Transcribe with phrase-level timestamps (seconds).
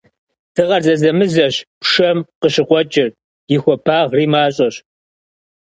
[0.55, 3.09] Dığer zezemızeş pşşem khızerıkhueç'ır,
[3.51, 4.75] yi xuabağri maş'eş.